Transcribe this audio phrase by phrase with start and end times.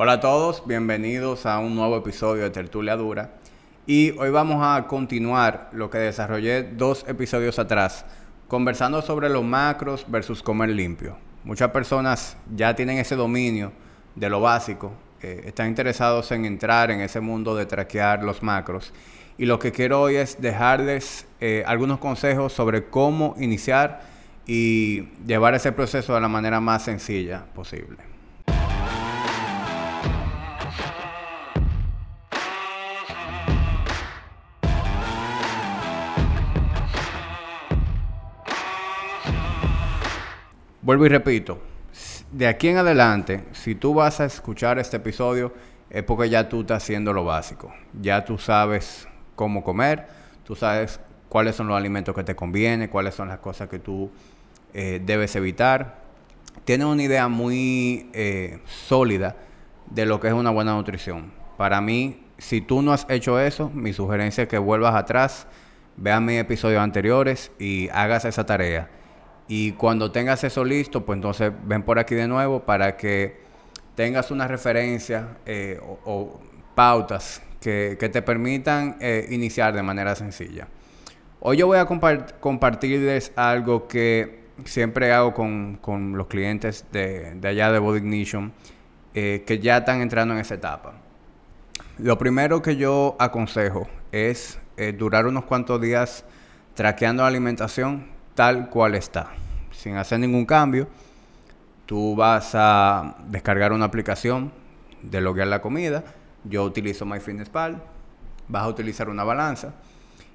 [0.00, 3.30] Hola a todos, bienvenidos a un nuevo episodio de Tertulia Dura.
[3.84, 8.06] Y hoy vamos a continuar lo que desarrollé dos episodios atrás,
[8.46, 11.18] conversando sobre los macros versus comer limpio.
[11.42, 13.72] Muchas personas ya tienen ese dominio
[14.14, 18.92] de lo básico, eh, están interesados en entrar en ese mundo de traquear los macros.
[19.36, 24.02] Y lo que quiero hoy es dejarles eh, algunos consejos sobre cómo iniciar
[24.46, 28.17] y llevar ese proceso de la manera más sencilla posible.
[40.88, 41.58] Vuelvo y repito,
[42.32, 45.52] de aquí en adelante, si tú vas a escuchar este episodio,
[45.90, 47.70] es porque ya tú estás haciendo lo básico.
[48.00, 50.06] Ya tú sabes cómo comer,
[50.44, 54.10] tú sabes cuáles son los alimentos que te convienen, cuáles son las cosas que tú
[54.72, 55.98] eh, debes evitar.
[56.64, 59.36] Tienes una idea muy eh, sólida
[59.90, 61.32] de lo que es una buena nutrición.
[61.56, 65.46] Para mí, si tú no has hecho eso, mi sugerencia es que vuelvas atrás,
[65.96, 68.90] veas mis episodios anteriores y hagas esa tarea
[69.48, 73.38] y cuando tengas eso listo, pues entonces ven por aquí de nuevo para que
[73.94, 76.38] tengas una referencia eh, o,
[76.74, 80.68] pautas que, te permitan eh, iniciar de manera sencilla.
[81.40, 87.78] Hoy yo voy a compartirles algo que siempre hago con, los clientes de, allá de
[87.78, 88.52] Body Ignition
[89.14, 90.94] eh, que ya están entrando en esa etapa.
[91.98, 94.58] Lo primero que yo aconsejo es
[94.96, 96.24] durar unos cuantos días
[96.74, 98.06] traqueando la alimentación
[98.36, 99.32] tal cual está,
[99.72, 100.86] sin hacer ningún cambio.
[101.86, 104.52] Tú vas a descargar una aplicación
[105.02, 106.04] de loguear la comida.
[106.44, 107.82] Yo utilizo MyFitnessPal.
[108.46, 109.74] Vas a utilizar una balanza.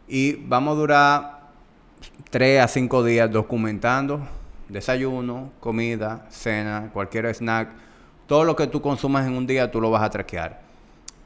[0.07, 1.39] Y vamos a durar
[2.29, 4.19] 3 a 5 días documentando
[4.67, 7.69] desayuno, comida, cena, cualquier snack.
[8.33, 10.59] Todo lo que tú consumas en un día tú lo vas a traquear.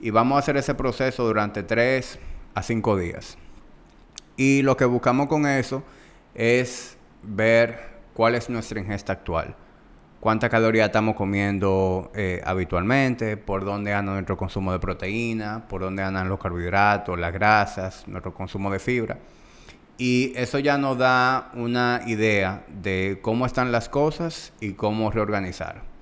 [0.02, 2.20] Y vamos a hacer ese proceso durante 3
[2.54, 3.38] a 5 días.
[4.36, 5.84] Y lo que buscamos con eso
[6.36, 7.80] es ver
[8.14, 9.56] cuál es nuestra ingesta actual,
[10.20, 16.04] cuánta caloría estamos comiendo eh, habitualmente, por dónde anda nuestro consumo de proteína, por dónde
[16.04, 19.18] andan los carbohidratos, las grasas, nuestro consumo de fibra.
[19.98, 25.96] Y eso ya nos da una idea de cómo están las cosas y cómo reorganizar.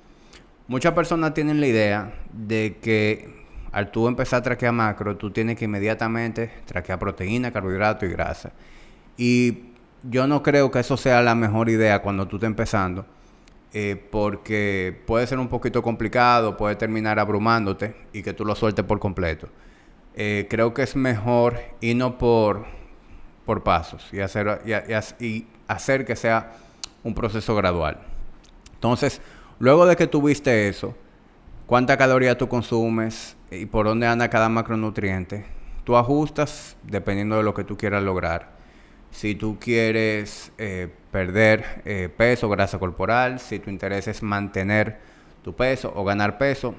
[0.68, 5.58] Muchas personas tienen la idea de que al tú empezar a traquear macro, tú tienes
[5.58, 8.52] que inmediatamente traquear proteína, carbohidrato y grasa.
[9.18, 9.59] Y
[10.04, 13.06] yo no creo que eso sea la mejor idea cuando tú estás empezando,
[13.74, 18.86] eh, porque puede ser un poquito complicado, puede terminar abrumándote y que tú lo sueltes
[18.86, 19.50] por completo.
[20.16, 22.66] Eh, creo que es mejor irnos por,
[23.46, 24.62] por pasos y hacer,
[25.20, 26.54] y, hacer que sea
[27.04, 28.00] un proceso gradual.
[28.75, 29.22] Entonces,
[29.60, 30.96] luego de que tuviste eso,
[31.66, 35.46] cuánta caloría tú consumes y por dónde anda cada macronutriente,
[35.84, 38.56] tú ajustas dependiendo de lo que tú quieras lograr
[39.16, 45.00] si tú quieres eh, perder eh, peso, grasa corporal, si tu interés es mantener
[45.42, 46.76] tu peso o ganar peso,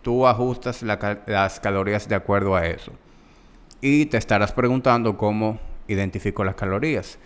[0.00, 2.92] tú ajustas las calorías de acuerdo a eso.
[3.80, 5.58] Y te estarás preguntando cómo
[5.88, 7.18] identifico las calorías.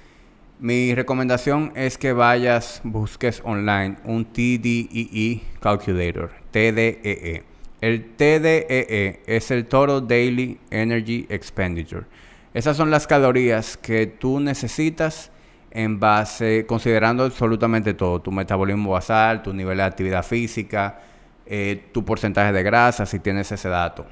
[0.59, 7.01] Mi recomendación es que vayas, busques online un TDEE Calculator, TDEE.
[7.05, 7.43] E.
[7.81, 12.07] El TDEE e es el Total Daily Energy Expenditure
[12.55, 15.33] esas son las calorías que tú necesitas
[15.73, 21.01] en base, considerando absolutamente todo, tu metabolismo basal, tu nivel de actividad física,
[21.47, 24.07] eh, tu porcentaje de grasa, si tienes ese dato.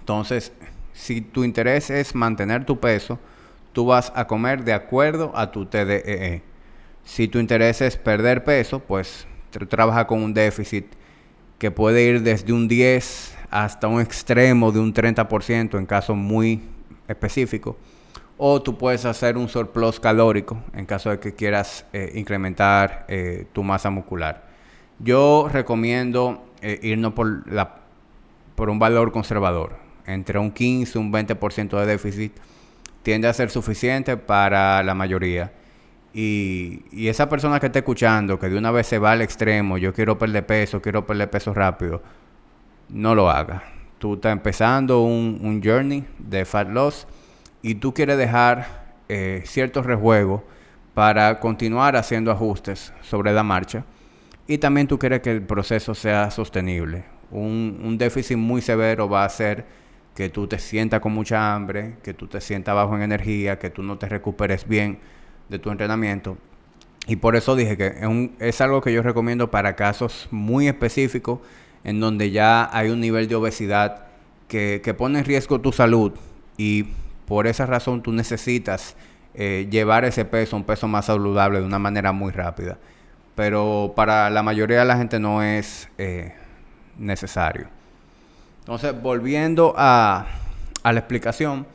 [0.00, 0.52] Entonces,
[0.92, 3.20] si tu interés es mantener tu peso,
[3.72, 6.02] tú vas a comer de acuerdo a tu TDEE.
[6.06, 6.42] E.
[7.04, 9.26] Si tu interés es perder peso, pues
[9.68, 10.86] trabaja con un déficit
[11.58, 16.62] que puede ir desde un 10 hasta un extremo de un 30% en casos muy
[17.08, 17.76] específico.
[18.38, 23.46] O tú puedes hacer un surplus calórico en caso de que quieras eh, incrementar eh,
[23.52, 24.48] tu masa muscular.
[24.98, 27.44] Yo recomiendo eh, irnos por,
[28.54, 29.76] por un valor conservador.
[30.06, 32.32] Entre un 15 y un 20% de déficit
[33.02, 35.52] tiende a ser suficiente para la mayoría.
[36.12, 39.78] Y, y, esa persona que está escuchando, que de una vez se va al extremo,
[39.78, 42.02] yo quiero perder peso, quiero perder peso rápido,
[42.88, 43.62] no lo haga
[44.00, 47.06] tú estás empezando un, un, journey de fat loss
[47.62, 48.66] y tú quieres dejar
[49.08, 50.40] eh, ciertos rejuegos
[50.94, 53.84] para continuar haciendo ajustes sobre la marcha
[54.46, 57.04] y también tú quieres que el proceso sea sostenible.
[57.30, 59.66] Un, un déficit muy severo va a hacer
[60.14, 63.70] que tú te sientas con mucha hambre, que tú te sientas bajo en energía, que
[63.70, 64.98] tú no te recuperes bien
[65.48, 66.36] de tu entrenamiento.
[67.06, 67.94] Y por eso dije que
[68.38, 71.40] es, algo que yo recomiendo para casos muy específicos
[71.82, 74.04] en donde ya hay un nivel de obesidad
[74.48, 76.12] que, pone en riesgo tu salud
[76.56, 76.88] y
[77.26, 78.96] por esa razón tú necesitas
[79.34, 82.78] eh, llevar ese peso, un peso más saludable de una manera muy rápida.
[83.34, 86.34] Pero para la mayoría de la gente no es eh,
[86.98, 87.79] necesario.
[88.60, 90.26] Entonces, volviendo a,
[90.84, 91.66] la explicación,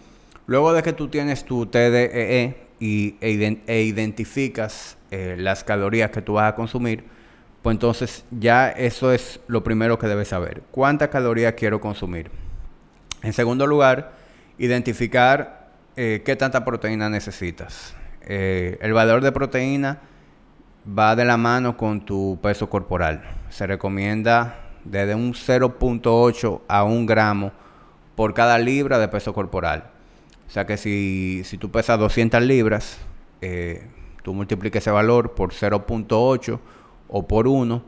[0.47, 6.11] luego de que tú tienes tu TDEE e y, e, e identificas eh, las calorías
[6.11, 7.03] que tú vas a consumir,
[7.61, 10.61] pues entonces ya eso es lo primero que debes saber.
[10.71, 12.29] ¿Cuántas calorías quiero consumir?
[13.23, 14.13] En segundo lugar,
[14.59, 17.95] identificar eh, qué tanta proteína necesitas.
[18.21, 19.99] Eh, el valor de proteína
[20.87, 23.23] va de la mano con tu peso corporal.
[23.49, 27.51] Se recomienda desde un 0.8 a 1 gramo
[28.15, 29.91] por cada libra de peso corporal.
[30.47, 32.99] O sea que si, si tú pesas 200 libras,
[33.41, 33.87] eh,
[34.23, 36.59] tú multipliques ese valor por 0.8
[37.07, 37.83] o por 1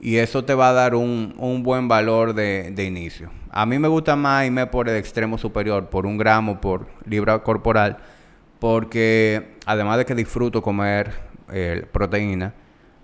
[0.00, 3.30] y eso te va a dar un, un buen valor de, de, inicio.
[3.50, 7.38] A mí me gusta más irme por el extremo superior, por un gramo por libra
[7.42, 7.98] corporal,
[8.58, 11.12] porque además de que disfruto comer
[11.52, 12.52] eh, proteína,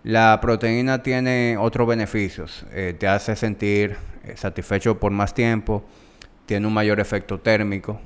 [0.05, 2.65] la proteína tiene otros beneficios.
[2.73, 5.85] Eh, te hace sentir eh, satisfecho por más tiempo,
[6.47, 8.01] tiene un mayor efecto térmico.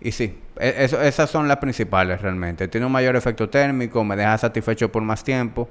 [0.00, 2.68] y sí, e, esas son las principales realmente.
[2.68, 5.68] Tiene un mayor efecto térmico, me deja satisfecho por más tiempo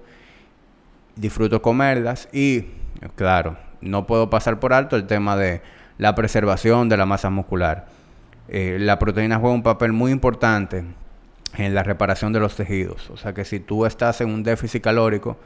[1.18, 2.65] disfruto comerlas y,
[3.15, 5.62] claro, no puedo pasar por alto el tema de
[5.97, 7.88] la preservación de la masa muscular.
[8.47, 10.85] Eh, la proteína juega un papel muy importante
[11.55, 13.09] en la reparación de los tejidos.
[13.09, 15.38] O sea que si tú estás en un déficit calórico,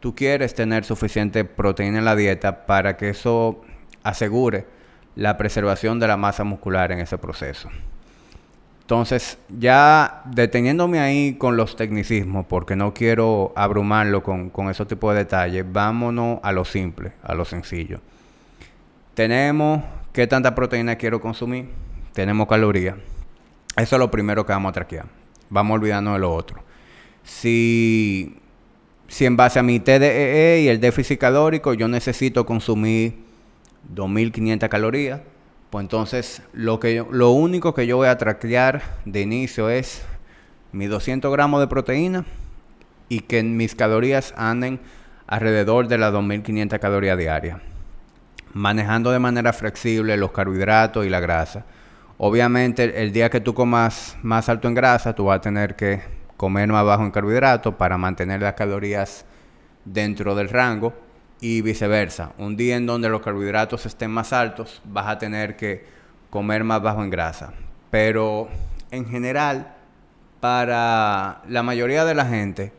[0.00, 3.62] tú quieres tener suficiente proteína en la dieta para que eso
[4.02, 4.66] asegure
[5.16, 7.70] la preservación de la masa muscular en ese proceso.
[8.82, 15.14] Entonces, ya deteniéndome ahí con los tecnicismos, porque no quiero abrumarlo con, con esos tipos
[15.14, 18.00] de detalles, vámonos a lo simple, a lo sencillo.
[19.14, 21.70] Tenemos qué tanta proteína quiero consumir,
[22.12, 22.96] tenemos calorías.
[23.74, 25.23] Eso es lo primero que vamos a traquear.
[25.54, 26.64] Vamos olvidando de lo otro.
[27.22, 28.34] Si,
[29.06, 33.14] si en base a mi TDEE e y el déficit calórico yo necesito consumir
[33.94, 35.20] 2.500 calorías,
[35.70, 40.02] pues entonces lo, que lo único que yo voy a traquear de inicio es
[40.72, 42.24] mis 200 gramos de proteína
[43.08, 44.80] y que mis calorías anden
[45.28, 47.60] alrededor de las 2500 calorías diarias.
[48.54, 51.64] Manejando de manera flexible los carbohidratos y la grasa.
[52.26, 56.00] Obviamente el día que tú comas más alto en grasa, tú vas a tener que
[56.38, 59.26] comer más bajo en carbohidratos para mantener las calorías
[59.84, 60.94] dentro del rango
[61.42, 62.32] y viceversa.
[62.38, 65.84] Un día en donde los carbohidratos estén más altos, vas a tener que
[66.30, 67.52] comer más bajo en grasa.
[67.90, 68.48] Pero
[68.90, 69.74] en general,
[70.40, 72.72] para la mayoría de la gente,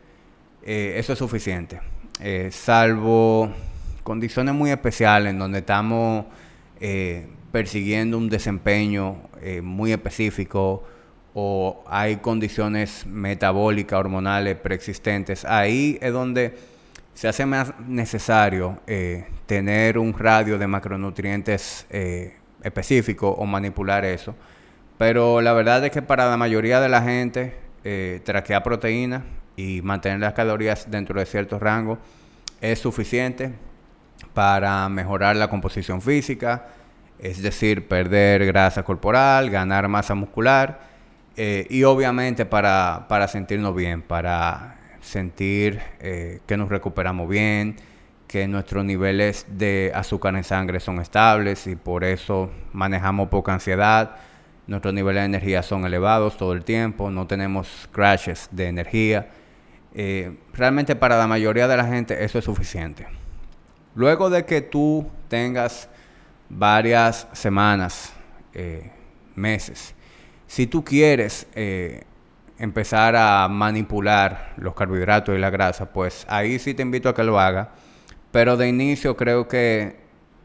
[0.64, 1.82] eh, eso es suficiente.
[2.20, 3.54] Eh, salvo
[4.02, 6.26] condiciones muy especiales en donde estamos
[6.80, 9.16] eh, persiguiendo un desempeño
[9.64, 10.84] muy específico
[11.34, 15.46] o hay condiciones metabólicas, hormonales preexistentes.
[15.46, 16.54] Ahí es donde
[17.14, 24.36] se hace más necesario eh, tener un radio de macronutrientes eh, específico o manipular eso.
[24.98, 27.56] Pero la verdad es que para la mayoría de la gente,
[27.86, 29.24] eh, traquear proteínas
[29.56, 31.98] y mantener las calorías dentro de cierto rango
[32.60, 33.54] es suficiente
[34.34, 36.68] para mejorar la composición física,
[37.20, 40.80] es decir, perder grasa corporal, ganar masa muscular
[41.38, 44.76] y obviamente para, para sentirnos bien, para
[45.06, 47.76] sentir eh, que nos recuperamos bien,
[48.28, 54.16] que nuestros niveles de azúcar en sangre son estables y por eso manejamos poca ansiedad.
[54.68, 59.30] Nuestros niveles de energía son elevados todo el tiempo, no tenemos crashes de energía.
[59.94, 63.08] Eh, realmente para la mayoría de la gente eso es suficiente.
[63.94, 65.88] Luego de que tú tengas
[66.50, 68.14] varias semanas,
[68.54, 68.92] eh,
[69.36, 69.94] meses,
[70.48, 71.48] si tú quieres
[72.58, 77.24] empezar a manipular los carbohidratos y la grasa, pues ahí sí te invito a que
[77.24, 77.72] lo haga.
[78.32, 79.96] Pero de inicio creo que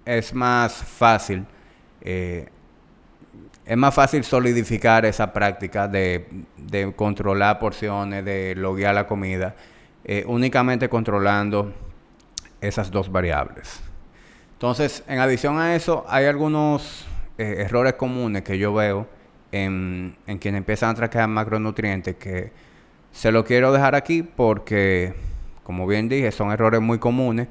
[0.05, 1.47] es más fácil,
[2.01, 2.49] eh,
[3.65, 6.45] es más fácil solidificar esa práctica de,
[6.97, 9.55] controlar porciones, de loguear la comida,
[10.05, 11.73] eh, únicamente controlando
[12.61, 13.81] esas dos variables.
[14.61, 17.07] Entonces, en adición a eso, hay algunos
[17.39, 19.09] eh, errores comunes que yo veo
[19.53, 22.53] en, en quienes empiezan a traquear macronutrientes que
[23.11, 25.15] se lo quiero dejar aquí porque,
[25.63, 27.49] como bien dije, son errores muy comunes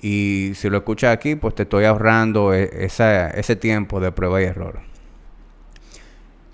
[0.00, 4.44] y si lo escuchas aquí, pues te estoy ahorrando e, ese tiempo de prueba y
[4.44, 4.78] error.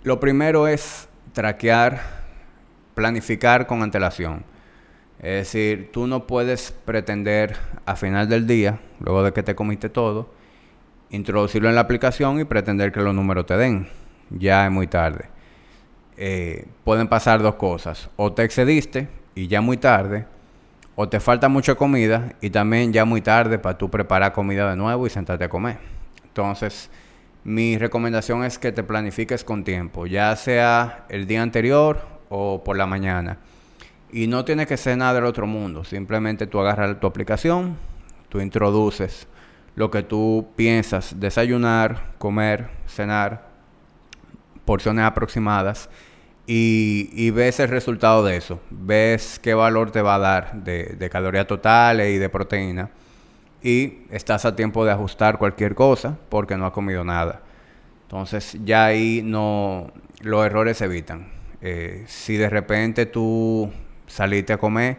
[0.05, 2.01] Lo primero es traquear,
[2.95, 4.43] planificar con antelación.
[5.19, 7.57] Es decir, tú no puedes pretender
[7.87, 10.31] a final del día, luego de que te comiste todo,
[11.11, 13.89] introducirlo en la aplicación y pretender que los números te den.
[14.31, 15.27] Ya es muy tarde.
[16.17, 18.11] Eh, pueden pasar dos cosas.
[18.17, 20.27] O te excediste y ya muy tarde.
[20.95, 24.77] O te falta mucha comida y también ya muy tarde para tú preparar comida de
[24.77, 25.79] nuevo y sentarte a comer.
[26.25, 26.91] Entonces,
[27.45, 32.77] mi recomendación es que te planifiques con tiempo, ya sea el día anterior o por
[32.77, 33.39] la mañana.
[34.13, 37.77] Y no tiene que ser nada del otro mundo, simplemente tú agarras tu aplicación,
[38.29, 39.27] tú introduces
[39.75, 43.49] lo que tú piensas desayunar, comer, cenar,
[44.65, 45.89] porciones aproximadas
[46.47, 51.11] y, ves el resultado de eso, ves qué valor te va a dar de, de
[51.11, 52.91] calorías totales y de proteína
[53.63, 57.43] y estás a tiempo de ajustar cualquier cosa porque no has comido nada.
[58.03, 61.29] Entonces ya ahí no los errores se evitan.
[61.61, 63.71] Eh, si de repente tú
[64.09, 64.97] saliste a comer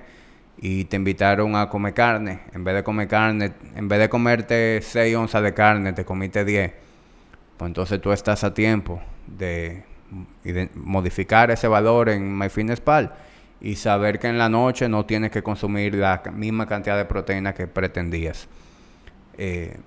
[0.61, 4.81] y te invitaron a comer carne, en vez de comer carne, en vez de comerte
[4.81, 6.71] 6 onzas de carne, te comiste 10,
[7.57, 9.83] pues entonces tú estás a tiempo de,
[10.75, 13.13] modificar ese valor en MyFitnessPal
[13.61, 17.53] y saber que en la noche no tienes que consumir la misma cantidad de proteína
[17.53, 18.47] que pretendías.
[19.37, 19.77] Eh,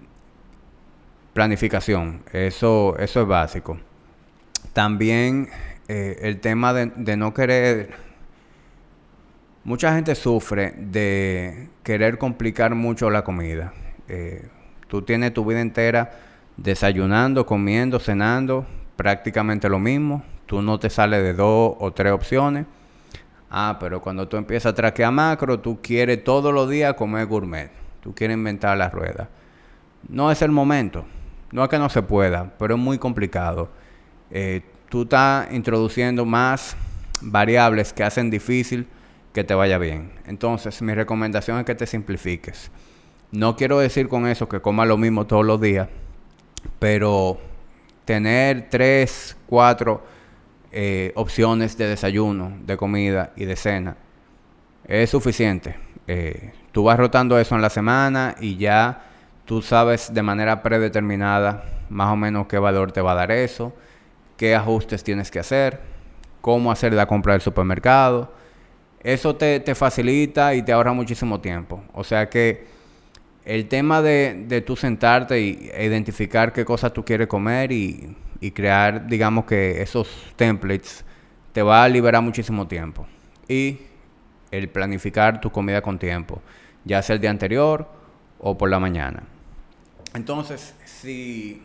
[1.32, 3.78] planificación, eso, eso es básico.
[4.72, 5.48] También
[5.88, 8.11] eh, el tema de, no querer...
[9.64, 13.72] Mucha gente sufre de querer complicar mucho la comida.
[14.08, 14.48] Eh,
[14.88, 16.10] tú tienes tu vida entera
[16.56, 18.66] desayunando, comiendo, cenando,
[18.96, 20.22] prácticamente lo mismo.
[20.46, 22.66] Tú no te sales de dos o tres opciones
[23.54, 27.70] Ah, pero cuando tú empiezas a traquear macro, tú quieres todos los días comer gourmet.
[28.00, 29.28] Tú quieres inventar la rueda.
[30.08, 31.04] No es el momento.
[31.50, 33.68] No es que no se pueda, pero es muy complicado.
[34.30, 36.74] Eh, tú estás introduciendo más
[37.20, 38.86] variables que hacen difícil
[39.32, 40.12] que te vaya bien.
[40.26, 42.70] Entonces, mi recomendación es que te simplifiques.
[43.30, 45.88] No quiero decir con eso que comas lo mismo todos los días,
[46.78, 47.38] pero
[48.04, 50.04] tener tres, cuatro
[50.70, 53.96] eh, opciones de desayuno, de comida y de cena.
[54.86, 55.76] Es suficiente.
[56.06, 59.04] Eh, tú vas rotando eso en la semana y ya
[59.44, 63.72] tú sabes de manera predeterminada más o menos qué valor te va a dar eso,
[64.36, 65.80] qué ajustes tienes que hacer,
[66.40, 68.32] cómo hacer la compra del supermercado.
[69.02, 71.82] Eso te, te facilita y te ahorra muchísimo tiempo.
[71.92, 72.66] O sea que
[73.44, 78.14] el tema de, de tú sentarte y, e identificar qué cosas tú quieres comer y
[78.42, 81.04] y crear, digamos que esos templates
[81.52, 83.06] te va a liberar muchísimo tiempo.
[83.48, 83.78] Y
[84.50, 86.42] el planificar tu comida con tiempo,
[86.84, 87.88] ya sea el día anterior
[88.40, 89.22] o por la mañana.
[90.12, 91.62] Entonces, si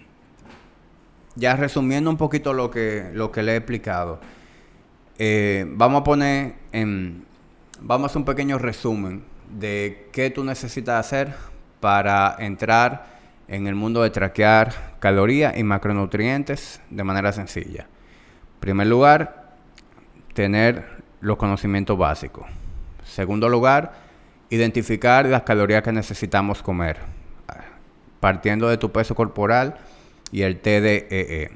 [1.34, 4.20] ya resumiendo un poquito lo que, lo que le he explicado,
[5.20, 7.26] eh, vamos a poner en,
[7.82, 11.34] vamos a hacer un pequeño resumen de qué tú necesitas hacer
[11.80, 17.84] para entrar en el mundo de traquear calorías y macronutrientes de manera sencilla.
[17.84, 19.54] En primer lugar,
[20.34, 20.86] tener
[21.22, 22.46] los conocimientos básicos.
[23.04, 23.94] Segundo lugar,
[24.50, 26.98] identificar las calorías que necesitamos comer,
[28.20, 29.78] partiendo de tu peso corporal
[30.32, 31.08] y el TDEE.
[31.10, 31.52] E.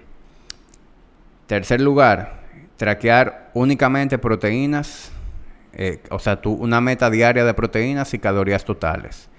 [1.47, 2.40] Tercer lugar,
[2.81, 5.11] traquear únicamente proteínas,
[5.71, 9.29] eh, o sea, una meta diaria de proteínas y calorías totales.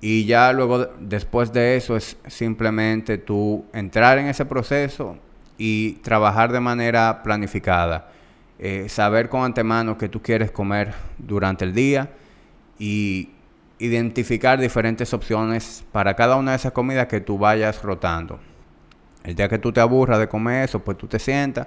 [0.00, 5.18] Y ya luego, después de eso, es simplemente tú entrar en ese proceso
[5.58, 8.12] y trabajar de manera planificada.
[8.60, 12.08] Eh, saber con antemano qué tú quieres comer durante el día
[12.78, 13.30] y
[13.80, 18.38] identificar diferentes opciones para cada una de esas comidas que tú vayas rotando.
[19.24, 21.66] El día que tú te aburras de comer eso, pues tú te sientas,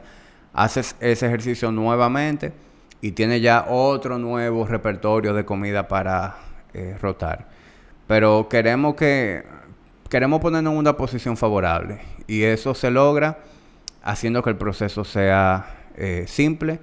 [0.53, 2.53] haces ese ejercicio nuevamente
[3.01, 6.37] y tienes ya otro nuevo repertorio de comida para
[6.73, 7.47] eh, rotar.
[8.07, 9.43] Pero queremos que
[10.09, 13.39] queremos ponernos en una posición favorable y eso se logra
[14.03, 16.79] haciendo que el proceso sea eh, simple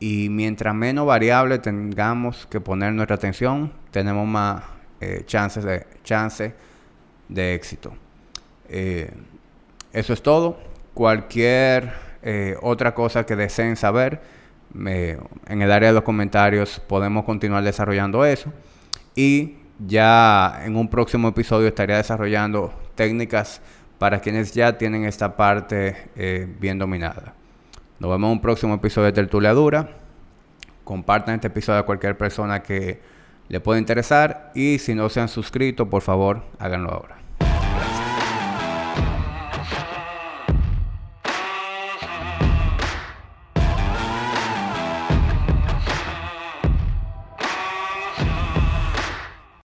[0.00, 4.64] y mientras menos variable tengamos que poner nuestra atención, tenemos más
[5.00, 6.54] eh, chances de chance
[7.28, 7.92] de éxito.
[9.92, 10.58] Eso es todo.
[10.94, 12.11] Cualquier
[12.60, 14.20] otra cosa que deseen saber,
[14.74, 18.52] en el área de los comentarios podemos continuar desarrollando eso.
[19.14, 23.60] Y ya en un próximo episodio estaría desarrollando técnicas
[23.98, 27.34] para quienes ya tienen esta parte eh, bien dominada.
[27.98, 29.96] Nos vemos en un próximo episodio de Tertulia Dura.
[30.84, 33.00] Compartan este episodio a cualquier persona que
[33.48, 37.21] le pueda interesar y si no se han suscrito, por favor, háganlo ahora.